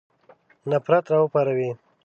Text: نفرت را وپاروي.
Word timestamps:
نفرت 0.69 1.03
را 1.11 1.17
وپاروي. 1.23 1.71